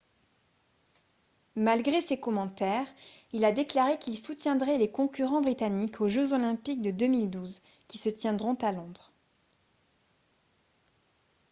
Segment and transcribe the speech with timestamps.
[1.55, 2.87] malgré ses commentaires
[3.33, 8.09] il a déclaré qu'il soutiendrait les concurrents britanniques aux jeux olympiques de 2012 qui se
[8.09, 9.11] tiendront à londres